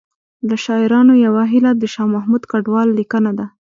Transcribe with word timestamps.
له 0.47 0.55
شاعرانو 0.65 1.13
یوه 1.25 1.43
هیله 1.51 1.71
د 1.77 1.83
شاه 1.93 2.09
محمود 2.15 2.43
کډوال 2.51 2.87
لیکنه 2.99 3.31
ده 3.39 3.45